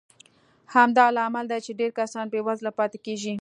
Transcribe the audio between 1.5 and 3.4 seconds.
دی چې ډېر کسان بېوزله پاتې کېږي.